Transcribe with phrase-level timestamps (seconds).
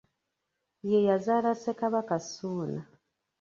[0.89, 2.81] Ye yazaala Ssekabaka Ssuuna.